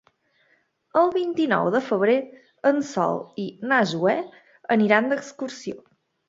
[1.01, 2.15] El vint-i-nou de febrer
[2.69, 4.17] en Sol i na Zoè
[4.79, 5.79] aniran d'excursió.